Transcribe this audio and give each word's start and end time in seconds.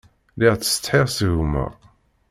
Lliɣ 0.35 0.55
ttsetḥiɣ 0.55 1.05
s 1.17 1.19
gma. 1.35 1.65